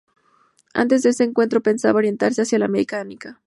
[0.73, 3.39] Antes de ese encuentro, pensaba orientarse hacia la mecánica.